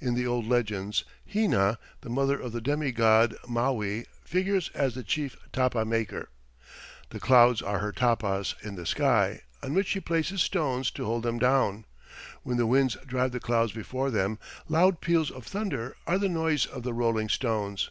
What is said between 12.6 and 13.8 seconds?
winds drive the clouds